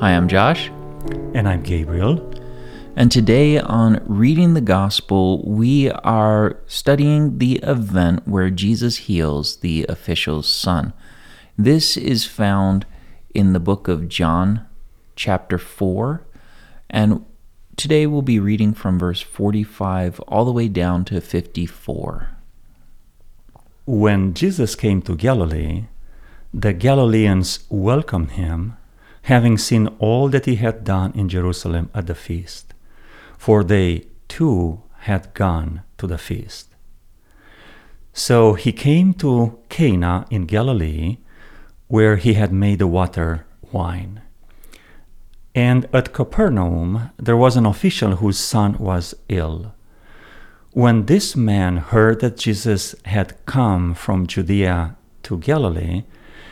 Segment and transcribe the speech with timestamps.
[0.00, 0.68] Hi, I'm Josh.
[1.34, 2.32] And I'm Gabriel.
[2.96, 9.84] And today on Reading the Gospel, we are studying the event where Jesus heals the
[9.90, 10.94] official's son.
[11.58, 12.86] This is found
[13.34, 14.64] in the book of John,
[15.16, 16.26] chapter 4.
[16.88, 17.26] And
[17.76, 22.28] today we'll be reading from verse 45 all the way down to 54.
[23.84, 25.88] When Jesus came to Galilee,
[26.54, 28.78] the Galileans welcomed him,
[29.22, 32.74] having seen all that he had done in Jerusalem at the feast,
[33.36, 36.68] for they too had gone to the feast.
[38.12, 41.18] So he came to Cana in Galilee,
[41.88, 44.22] where he had made the water wine.
[45.54, 49.74] And at Capernaum there was an official whose son was ill.
[50.72, 56.04] When this man heard that Jesus had come from Judea to Galilee,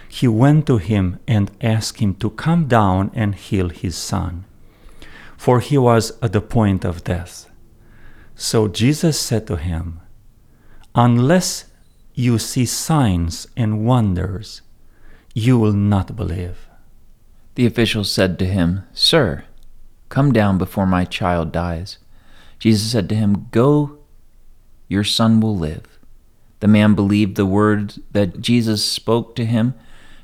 [0.08, 4.44] he went to him and asked him to come down and heal his son,
[5.36, 7.50] for he was at the point of death.
[8.34, 10.00] So Jesus said to him,
[10.94, 11.66] Unless
[12.14, 14.62] you see signs and wonders,
[15.34, 16.68] you will not believe.
[17.54, 19.44] The official said to him, Sir,
[20.08, 21.98] come down before my child dies.
[22.58, 23.98] Jesus said to him, Go,
[24.88, 25.98] your son will live.
[26.60, 29.74] The man believed the words that Jesus spoke to him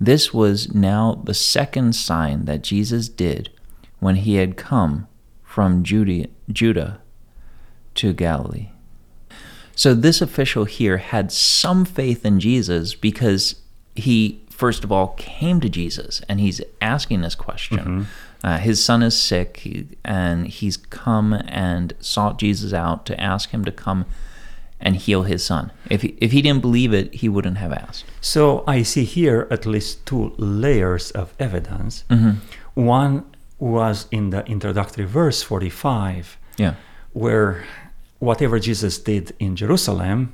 [0.00, 3.50] This was now the second sign that Jesus did
[3.98, 5.06] when he had come
[5.42, 7.00] from Judah
[7.94, 8.70] to Galilee.
[9.76, 13.56] So, this official here had some faith in Jesus because
[13.94, 17.78] he, first of all, came to Jesus and he's asking this question.
[17.78, 18.02] Mm-hmm.
[18.42, 23.50] Uh, his son is sick, he, and he's come and sought Jesus out to ask
[23.50, 24.06] him to come
[24.80, 25.72] and heal his son.
[25.88, 28.04] If he, if he didn't believe it, he wouldn't have asked.
[28.20, 32.04] So I see here at least two layers of evidence.
[32.10, 32.32] Mm-hmm.
[32.74, 33.24] One
[33.58, 36.74] was in the introductory verse 45, yeah.
[37.12, 37.64] where
[38.18, 40.32] whatever Jesus did in Jerusalem,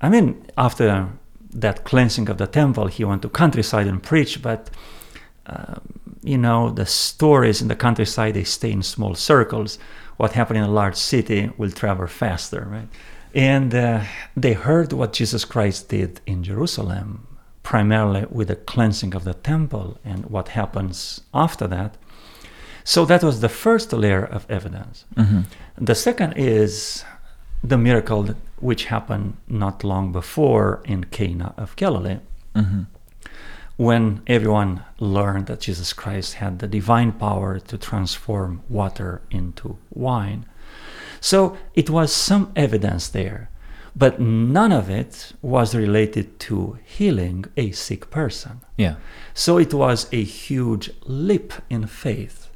[0.00, 1.08] I mean, after
[1.52, 4.70] that cleansing of the temple, he went to countryside and preached, but
[5.46, 5.76] uh,
[6.22, 9.78] you know, the stories in the countryside, they stay in small circles.
[10.16, 12.88] What happened in a large city will travel faster, right?
[13.36, 14.04] And uh,
[14.34, 17.26] they heard what Jesus Christ did in Jerusalem,
[17.62, 21.98] primarily with the cleansing of the temple and what happens after that.
[22.82, 25.04] So that was the first layer of evidence.
[25.16, 25.40] Mm-hmm.
[25.76, 27.04] The second is
[27.62, 32.20] the miracle which happened not long before in Cana of Galilee.
[32.54, 32.82] Mm-hmm.
[33.76, 40.46] When everyone learned that Jesus Christ had the divine power to transform water into wine.
[41.20, 43.50] So it was some evidence there,
[43.94, 48.60] but none of it was related to healing a sick person.
[48.76, 48.96] Yeah.
[49.34, 52.48] So it was a huge leap in faith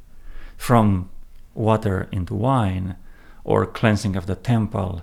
[0.57, 1.09] from
[1.55, 2.95] water into wine
[3.43, 5.01] or cleansing of the temple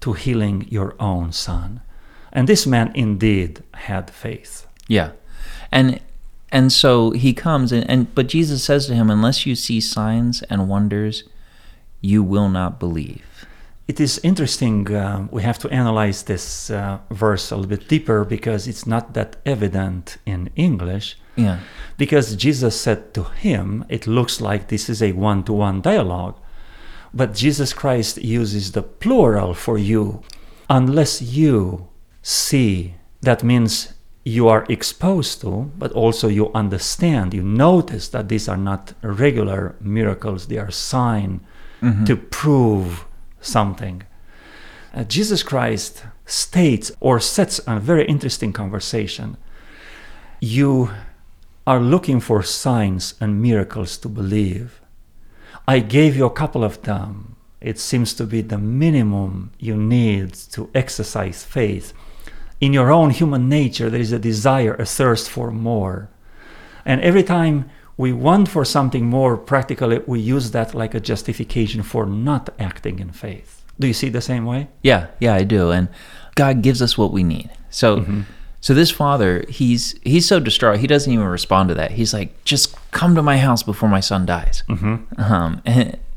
[0.00, 1.80] to healing your own son.
[2.32, 4.66] And this man indeed had faith.
[4.88, 5.12] Yeah.
[5.70, 6.00] And
[6.50, 10.42] and so he comes and, and but Jesus says to him, Unless you see signs
[10.44, 11.24] and wonders,
[12.04, 13.46] you will not believe.
[13.88, 14.94] It is interesting.
[14.94, 19.14] Uh, we have to analyze this uh, verse a little bit deeper because it's not
[19.14, 21.16] that evident in English.
[21.36, 21.60] Yeah.
[21.96, 26.36] Because Jesus said to him, it looks like this is a one to one dialogue.
[27.12, 30.22] But Jesus Christ uses the plural for you.
[30.68, 31.88] Unless you
[32.22, 38.48] see, that means you are exposed to, but also you understand, you notice that these
[38.48, 41.40] are not regular miracles, they are sign
[41.84, 42.04] mm-hmm.
[42.04, 43.04] to prove
[43.40, 44.02] something.
[44.94, 49.36] Uh, Jesus Christ states or sets a very interesting conversation.
[50.40, 50.90] You
[51.66, 54.80] are looking for signs and miracles to believe.
[55.66, 57.36] I gave you a couple of them.
[57.60, 61.94] It seems to be the minimum you need to exercise faith.
[62.60, 66.10] In your own human nature, there is a desire, a thirst for more.
[66.84, 71.82] And every time we want for something more practically, we use that like a justification
[71.82, 73.62] for not acting in faith.
[73.78, 74.68] Do you see the same way?
[74.82, 75.70] Yeah, yeah, I do.
[75.70, 75.88] And
[76.34, 77.50] God gives us what we need.
[77.70, 78.20] So mm-hmm.
[78.60, 81.92] so this father, he's he's so distraught, he doesn't even respond to that.
[81.92, 84.62] He's like, just come to my house before my son dies.
[84.68, 85.20] Mm-hmm.
[85.20, 85.98] Um, and,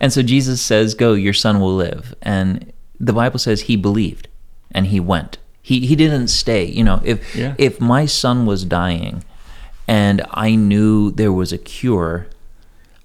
[0.00, 4.28] And so Jesus says, "Go, your son will live." And the Bible says he believed
[4.70, 5.38] and he went.
[5.62, 6.64] He he didn't stay.
[6.66, 7.54] You know, if Yeah.
[7.58, 9.24] if my son was dying
[9.88, 12.26] and I knew there was a cure,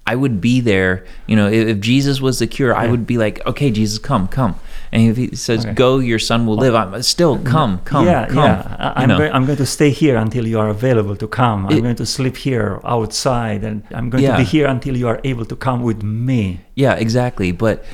[0.06, 1.04] I would be there.
[1.28, 4.26] You know, if, if Jesus was the cure, I would be like, "Okay, Jesus, come,
[4.28, 4.56] come."
[4.90, 5.74] And if he says, Okay.
[5.74, 8.36] "Go, your son will live," I'm still come, come, yeah, come.
[8.44, 8.76] yeah.
[8.78, 9.18] I- you I'm, know.
[9.18, 11.66] going, I'm going to stay here until you are available to come.
[11.66, 14.32] I'm It- going to sleep here outside, and I'm going Yeah.
[14.32, 16.60] to be here until you are able to come with me.
[16.74, 17.52] Yeah, exactly.
[17.52, 17.84] But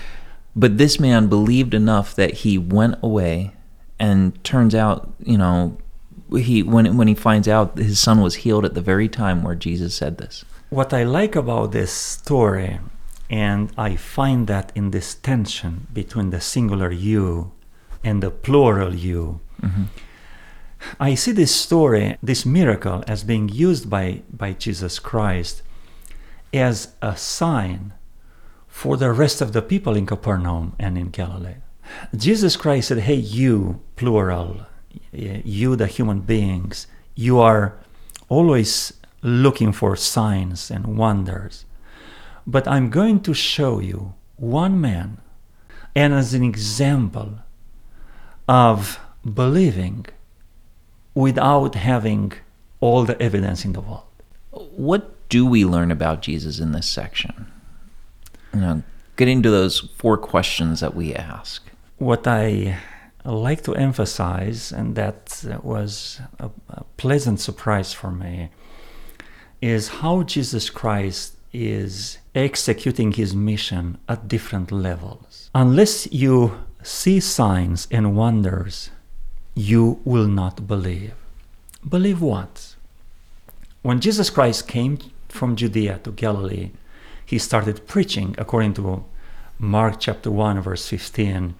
[0.57, 3.53] but this man believed enough that he went away,
[4.01, 5.77] and turns out, you know,
[6.33, 9.55] he when when he finds out his son was healed at the very time where
[9.55, 10.45] Jesus said this.
[10.71, 12.79] What I like about this story,
[13.31, 17.53] and I find that in this tension between the singular you
[18.05, 19.85] and the plural you, mm-hmm.
[21.01, 25.63] I see this story, this miracle, as being used by, by Jesus Christ
[26.53, 27.93] as a sign
[28.69, 31.57] for the rest of the people in Capernaum and in Galilee.
[32.15, 34.67] Jesus Christ said, Hey, you, plural,
[35.13, 37.75] you, the human beings, you are
[38.29, 38.93] always
[39.23, 41.65] looking for signs and wonders.
[42.47, 45.19] But I'm going to show you one man,
[45.95, 47.41] and as an example
[48.49, 48.99] of
[49.35, 50.07] believing
[51.15, 52.33] without having
[52.81, 54.05] all the evidence in the world.
[54.51, 57.51] What do we learn about Jesus in this section?
[58.55, 58.83] You know,
[59.17, 61.63] getting to those four questions that we ask.
[61.99, 62.79] What I
[63.25, 68.51] like to emphasize, and that uh, was a, a pleasant surprise for me,
[69.61, 75.51] is how Jesus Christ is executing his mission at different levels.
[75.55, 78.91] Unless you see signs and wonders,
[79.55, 81.15] you will not believe.
[81.89, 82.77] Believe what?
[83.83, 84.99] When Jesus Christ came
[85.29, 86.71] from Judea to Galilee,
[87.25, 89.05] he started preaching according to
[89.59, 91.55] Mark chapter 1 verse 15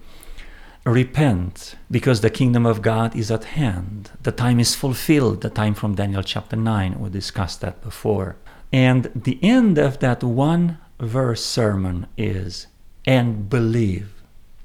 [0.89, 4.11] repent because the kingdom of God is at hand.
[4.23, 8.35] The time is fulfilled the time from Daniel chapter 9 we discussed that before.
[8.71, 12.67] And the end of that one verse sermon is
[13.05, 14.11] and believe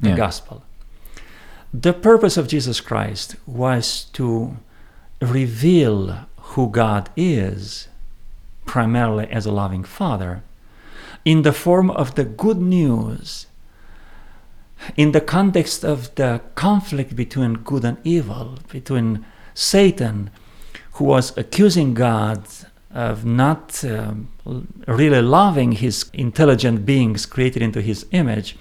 [0.01, 0.17] the Yeah.
[0.17, 0.63] gospel.
[1.73, 4.57] The purpose of Jesus Christ was to
[5.21, 7.89] reveal who God is
[8.67, 10.43] primarily as a loving father
[11.25, 13.47] in the form of the good news
[14.97, 20.31] in the context of the conflict between good and evil between satan
[20.93, 22.45] who was accusing god
[22.91, 24.29] of not um,
[24.87, 28.57] really loving his intelligent beings created into his image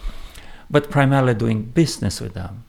[0.70, 2.64] but primarily doing business with them.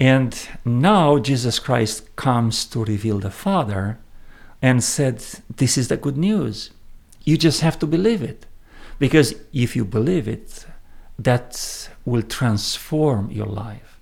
[0.00, 3.98] And now jesus christ comes to reveal the father
[4.60, 5.24] and said
[5.56, 6.70] this is the good news.
[7.24, 8.46] You just have to believe it.
[8.98, 10.66] Because if you believe it
[11.18, 13.98] that will transform your life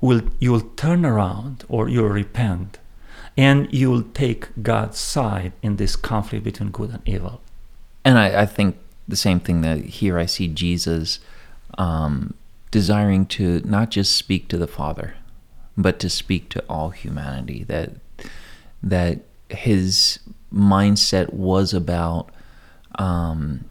[0.00, 2.78] will you will turn around or you'll repent
[3.36, 7.40] and you will take god's side in this conflict between good and evil
[8.04, 8.76] And I, I think
[9.08, 11.18] the same thing that here I see Jesus
[11.78, 12.34] um,
[12.70, 15.14] desiring to not just speak to the Father,
[15.76, 17.64] but to speak to all humanity.
[17.64, 17.90] That
[18.82, 20.18] that his
[20.52, 22.30] mindset was about
[22.98, 23.64] um,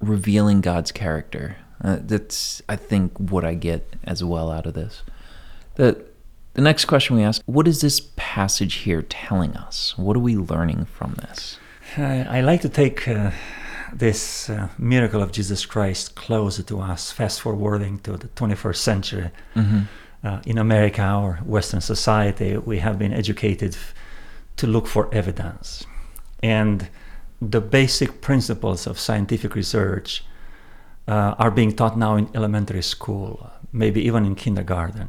[0.00, 1.56] revealing God's character.
[1.82, 5.02] Uh, that's I think what I get as well out of this.
[5.76, 6.04] The
[6.54, 9.96] the next question we ask: What is this passage here telling us?
[9.96, 11.58] What are we learning from this?
[11.96, 13.30] I, I like to take uh,
[13.92, 19.30] this uh, miracle of Jesus Christ closer to us, fast forwarding to the 21st century.
[20.22, 23.94] Uh, in America or Western society, we have been educated f-
[24.56, 25.86] to look for evidence.
[26.42, 26.88] And
[27.40, 30.22] the basic principles of scientific research
[31.08, 35.08] uh, are being taught now in elementary school, maybe even in kindergarten.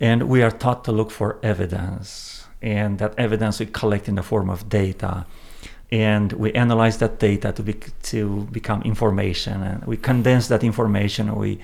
[0.00, 4.22] And we are taught to look for evidence, and that evidence we collect in the
[4.22, 5.26] form of data.
[5.90, 11.34] And we analyze that data to, be, to become information, and we condense that information,
[11.34, 11.58] we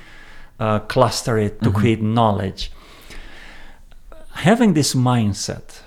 [0.59, 2.71] uh, cluster it to create knowledge.
[4.31, 5.81] Having this mindset,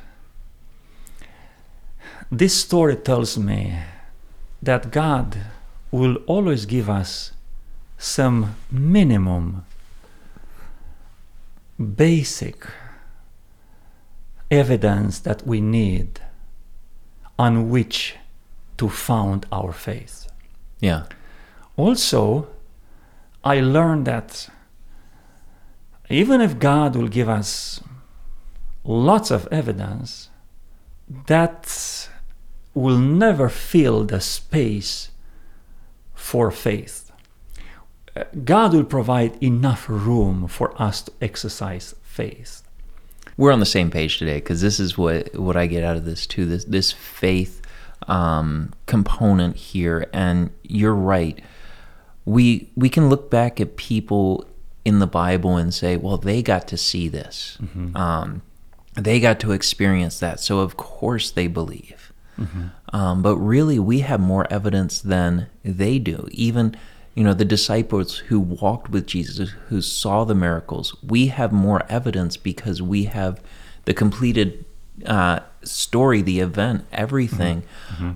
[2.32, 3.80] this story tells me
[4.62, 5.38] that God
[5.92, 7.32] will always give us
[7.98, 9.66] some minimum
[11.78, 12.66] basic
[14.50, 16.20] evidence that we need
[17.38, 18.16] on which
[18.78, 20.28] to found our faith.
[20.80, 21.04] Yeah.
[21.76, 22.48] Also,
[23.44, 24.50] I learned that
[26.10, 27.82] even if God will give us
[28.84, 30.30] lots of evidence,
[31.28, 32.10] that
[32.74, 35.12] will never fill the space
[36.14, 37.07] for faith.
[38.44, 42.64] God will provide enough room for us to exercise faith.
[43.38, 46.06] We're on the same page today because this is what what I get out of
[46.06, 46.46] this too.
[46.46, 47.62] This this faith
[48.08, 51.40] um, component here, and you're right.
[52.26, 54.46] We we can look back at people
[54.86, 57.58] in the Bible and say, well, they got to see this.
[57.96, 58.42] Um,
[58.96, 62.12] they got to experience that, so of course they believe.
[62.94, 66.28] Um, but really, we have more evidence than they do.
[66.32, 66.76] Even,
[67.18, 71.82] you know, the disciples who walked with Jesus, who saw the miracles, we have more
[71.90, 73.42] evidence because we have
[73.86, 74.64] the completed
[75.04, 77.64] uh, story, the event, everything.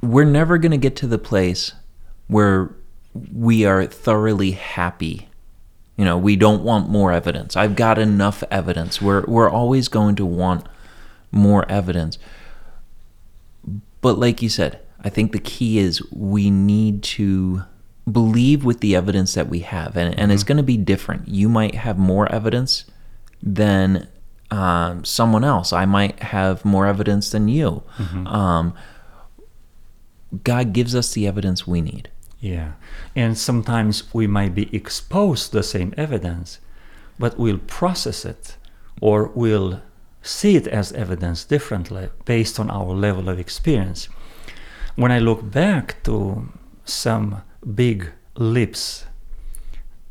[0.04, 1.74] We're never going to get to the place
[2.28, 2.76] where
[3.34, 5.30] we are thoroughly happy.
[5.98, 7.56] You know, we don't want more evidence.
[7.56, 9.02] I've got enough evidence.
[9.02, 10.68] We're we're always going to want
[11.32, 12.20] more evidence.
[14.02, 17.64] But like you said, I think the key is we need to
[18.10, 21.28] believe with the evidence that we have, and, and it's going to be different.
[21.28, 22.86] You might have more evidence
[23.42, 24.08] than
[24.50, 25.72] um, someone else.
[25.74, 27.84] I might have more evidence than you.
[28.28, 28.74] Um,
[30.44, 32.10] God gives us the evidence we need.
[32.40, 32.74] Yeah.
[33.16, 36.60] And sometimes we might be exposed to the same evidence,
[37.20, 38.58] but we'll process it
[39.00, 39.82] or we'll
[40.22, 44.10] see it as evidence differently based on our level of experience.
[44.96, 46.50] When I look back to
[46.84, 49.06] some big leaps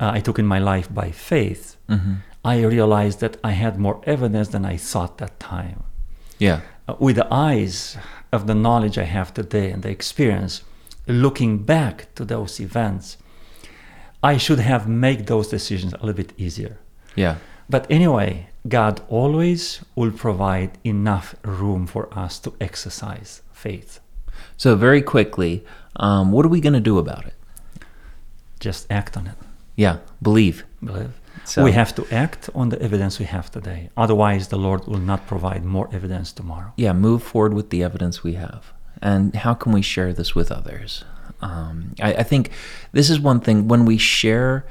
[0.00, 1.76] uh, I took in my life by faith,
[2.44, 5.84] I realized that I had more evidence than I thought that time.
[6.38, 6.62] Yeah.
[6.88, 7.98] Uh, with the eyes
[8.32, 10.62] of the knowledge I have today and the experience,
[11.06, 13.18] looking back to those events,
[14.22, 16.78] I should have made those decisions a little bit easier.
[17.14, 17.36] Yeah.
[17.68, 24.00] But anyway, God always will provide enough room for us to exercise faith.
[24.56, 25.64] So very quickly,
[25.96, 27.34] um, what are we going to do about it?
[28.60, 29.36] Just act on it.
[29.76, 30.64] Yeah, believe.
[30.84, 31.12] Believe.
[31.44, 33.90] So- we have to act on the evidence we have today.
[33.96, 36.72] Otherwise, the Lord will not provide more evidence tomorrow.
[36.76, 38.72] Yeah, move forward with the evidence we have.
[39.02, 41.04] And how can we share this with others?
[41.40, 42.50] Um, I, I think
[42.92, 44.66] this is one thing when we share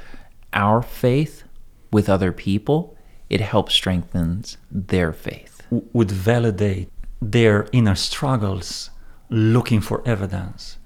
[0.53, 1.43] our faith
[1.91, 2.95] with other people,
[3.29, 5.55] it helps strengthens their faith.
[5.93, 6.89] would validate
[7.21, 8.89] their inner struggles
[9.29, 10.77] looking for evidence.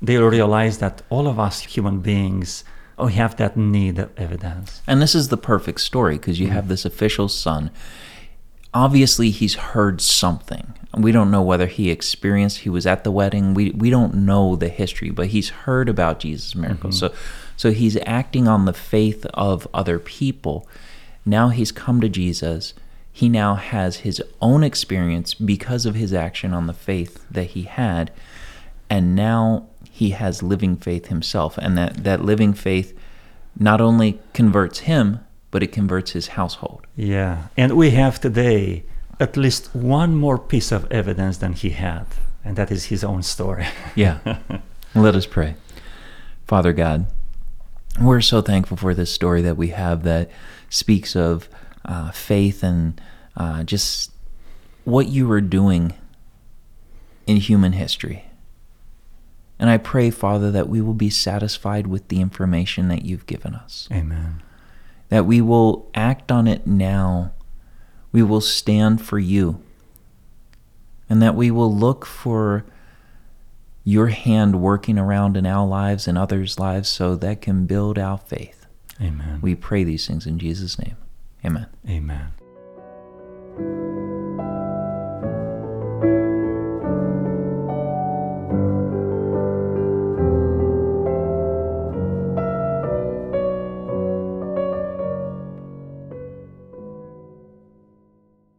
[0.00, 2.64] They'll realize that all of us human beings
[2.98, 4.82] oh, we have that need of evidence.
[4.86, 6.52] And this is the perfect story because you mm.
[6.52, 7.70] have this official son.
[8.74, 10.74] Obviously, he's heard something.
[10.96, 13.54] We don't know whether he experienced, he was at the wedding.
[13.54, 17.00] We, we don't know the history, but he's heard about Jesus' miracles.
[17.00, 17.14] Mm-hmm.
[17.14, 17.20] So,
[17.56, 20.68] so he's acting on the faith of other people.
[21.24, 22.74] Now he's come to Jesus.
[23.12, 27.62] He now has his own experience because of his action on the faith that he
[27.62, 28.10] had.
[28.90, 29.66] And now
[29.98, 31.58] he has living faith himself.
[31.58, 32.96] And that, that living faith
[33.58, 35.18] not only converts him,
[35.50, 36.86] but it converts his household.
[36.94, 38.84] Yeah, and we have today
[39.18, 42.06] at least one more piece of evidence than he had,
[42.44, 43.66] and that is his own story.
[43.96, 44.38] Yeah.
[44.94, 45.56] Let us pray.
[46.46, 47.06] Father God,
[48.00, 50.30] we're so thankful for this story that we have that
[50.70, 51.48] speaks of
[51.84, 53.00] uh, faith and
[53.36, 54.12] uh, just
[54.84, 55.94] what you were doing
[57.26, 58.27] in human history.
[59.58, 63.54] And I pray, Father, that we will be satisfied with the information that you've given
[63.54, 63.88] us.
[63.92, 64.42] Amen.
[65.08, 67.32] that we will act on it now.
[68.12, 69.60] We will stand for you.
[71.08, 72.64] And that we will look for
[73.84, 78.18] your hand working around in our lives and others' lives so that can build our
[78.18, 78.66] faith.
[79.00, 79.38] Amen.
[79.40, 80.96] We pray these things in Jesus' name.
[81.44, 81.66] Amen.
[81.88, 82.32] Amen.